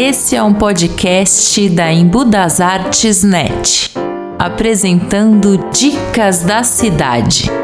[0.00, 3.90] Esse é um podcast da Embu das Artes Net,
[4.38, 7.57] apresentando dicas da cidade.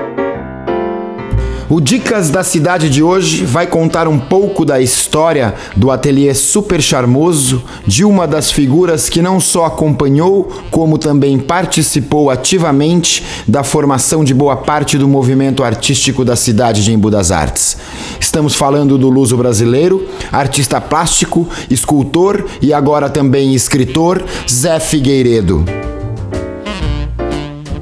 [1.74, 6.80] O Dicas da Cidade de hoje vai contar um pouco da história do ateliê super
[6.80, 14.22] charmoso de uma das figuras que não só acompanhou, como também participou ativamente da formação
[14.22, 17.76] de boa parte do movimento artístico da cidade de Embu das Artes.
[18.20, 25.64] Estamos falando do luso brasileiro, artista plástico, escultor e agora também escritor Zé Figueiredo.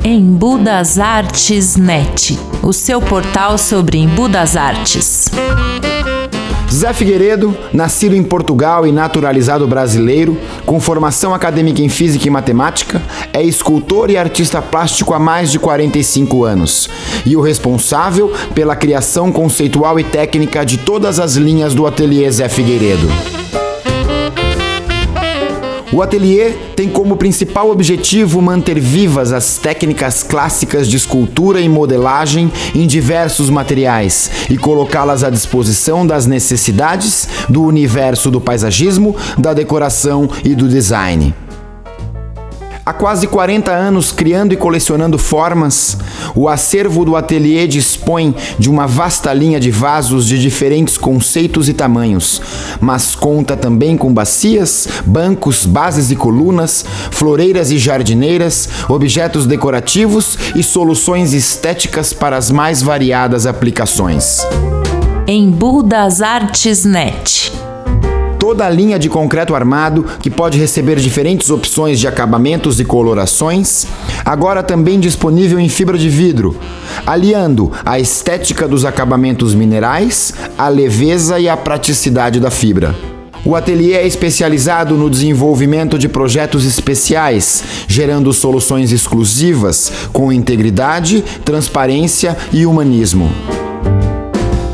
[0.05, 5.30] Embu das Artes Net, o seu portal sobre das Artes.
[6.69, 13.01] Zé Figueiredo, nascido em Portugal e naturalizado brasileiro, com formação acadêmica em física e matemática,
[13.33, 16.91] é escultor e artista plástico há mais de 45 anos
[17.25, 22.48] e o responsável pela criação conceitual e técnica de todas as linhas do ateliê Zé
[22.48, 23.06] Figueiredo.
[25.92, 32.50] O ateliê tem como principal objetivo manter vivas as técnicas clássicas de escultura e modelagem
[32.74, 40.30] em diversos materiais e colocá-las à disposição das necessidades do universo do paisagismo, da decoração
[40.42, 41.34] e do design.
[42.84, 45.97] Há quase 40 anos criando e colecionando formas,
[46.34, 51.75] o acervo do ateliê dispõe de uma vasta linha de vasos de diferentes conceitos e
[51.75, 52.42] tamanhos,
[52.80, 60.62] mas conta também com bacias, bancos, bases e colunas, floreiras e jardineiras, objetos decorativos e
[60.64, 64.44] soluções estéticas para as mais variadas aplicações.
[65.28, 67.53] Embu das Artes Net
[68.53, 73.86] toda a linha de concreto armado, que pode receber diferentes opções de acabamentos e colorações,
[74.27, 76.55] agora também disponível em fibra de vidro,
[77.06, 82.94] aliando a estética dos acabamentos minerais, a leveza e a praticidade da fibra.
[83.42, 92.37] O ateliê é especializado no desenvolvimento de projetos especiais, gerando soluções exclusivas com integridade, transparência
[92.53, 93.32] e humanismo.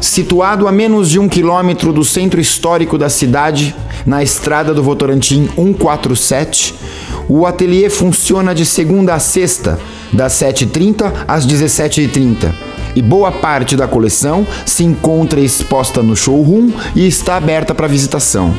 [0.00, 3.74] Situado a menos de um quilômetro do centro histórico da cidade,
[4.06, 6.74] na estrada do Votorantim 147,
[7.28, 9.78] o ateliê funciona de segunda a sexta,
[10.12, 12.52] das 7h30 às 17h30.
[12.94, 18.56] E boa parte da coleção se encontra exposta no showroom e está aberta para visitação.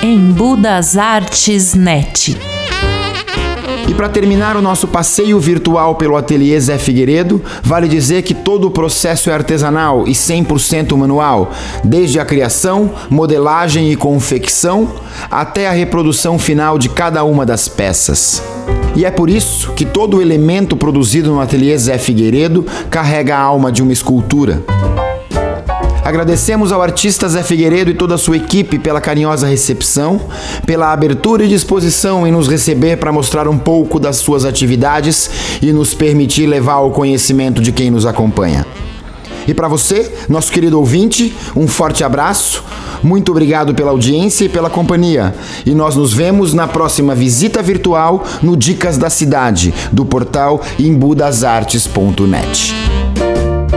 [0.03, 2.54] Embu das Artes Net
[3.87, 8.67] e para terminar o nosso passeio virtual pelo ateliê Zé Figueiredo, vale dizer que todo
[8.67, 11.51] o processo é artesanal e 100% manual,
[11.83, 14.89] desde a criação, modelagem e confecção
[15.29, 18.41] até a reprodução final de cada uma das peças.
[18.95, 23.71] E é por isso que todo elemento produzido no ateliê Zé Figueiredo carrega a alma
[23.71, 24.63] de uma escultura.
[26.05, 30.21] Agradecemos ao artista Zé Figueiredo e toda a sua equipe pela carinhosa recepção,
[30.63, 35.31] pela abertura e disposição em nos receber para mostrar um pouco das suas atividades
[35.63, 38.67] e nos permitir levar ao conhecimento de quem nos acompanha.
[39.47, 42.63] E para você, nosso querido ouvinte, um forte abraço.
[43.01, 45.33] Muito obrigado pela audiência e pela companhia.
[45.65, 52.75] E nós nos vemos na próxima visita virtual no Dicas da Cidade, do portal imbudasartes.net.